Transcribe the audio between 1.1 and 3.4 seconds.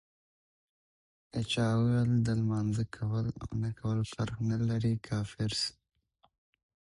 که چا وويل د لمانځه کول